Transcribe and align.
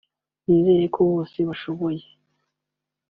nizera 0.45 0.85
ko 0.95 0.99
bose 1.11 1.37
bashoboye 1.47 2.03